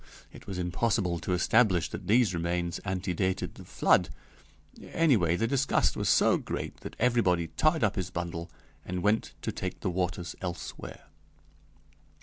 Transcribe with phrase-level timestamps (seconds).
[0.33, 4.09] It was impossible to establish that these remains antedated the Flood.
[4.83, 8.49] Anyway, the disgust was so great that everybody tied up his bundle
[8.83, 11.03] and went to take the waters elsewhere.